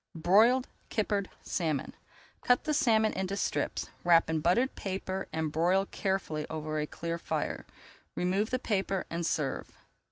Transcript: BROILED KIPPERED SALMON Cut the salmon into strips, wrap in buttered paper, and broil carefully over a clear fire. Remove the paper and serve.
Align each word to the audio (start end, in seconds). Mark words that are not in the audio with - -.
BROILED 0.15 0.67
KIPPERED 0.89 1.29
SALMON 1.43 1.93
Cut 2.41 2.63
the 2.63 2.73
salmon 2.73 3.13
into 3.13 3.37
strips, 3.37 3.91
wrap 4.03 4.31
in 4.31 4.39
buttered 4.39 4.73
paper, 4.73 5.27
and 5.31 5.51
broil 5.51 5.85
carefully 5.85 6.47
over 6.49 6.79
a 6.79 6.87
clear 6.87 7.19
fire. 7.19 7.67
Remove 8.15 8.49
the 8.49 8.57
paper 8.57 9.05
and 9.11 9.23
serve. 9.27 9.77